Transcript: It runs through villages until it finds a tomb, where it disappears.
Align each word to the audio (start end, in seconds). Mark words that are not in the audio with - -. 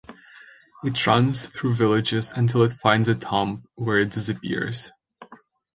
It 0.83 1.05
runs 1.05 1.45
through 1.45 1.75
villages 1.75 2.33
until 2.33 2.63
it 2.63 2.73
finds 2.73 3.07
a 3.07 3.13
tomb, 3.13 3.67
where 3.75 3.99
it 3.99 4.09
disappears. 4.09 4.91